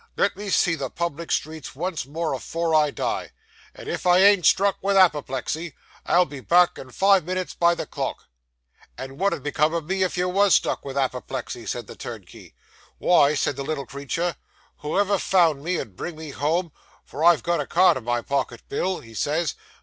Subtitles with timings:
[0.17, 3.33] Let me see the public streets once more afore I die;
[3.75, 5.75] and if I ain't struck with apoplexy,
[6.07, 8.25] I'll be back in five minits by the clock."
[8.97, 12.55] "And wot 'ud become o' me if you _wos _struck with apoplexy?" said the turnkey.
[12.97, 14.37] "Wy," says the little creetur,
[14.77, 16.71] "whoever found me, 'ud bring me home,
[17.05, 19.61] for I've got my card in my pocket, Bill," he says, "No.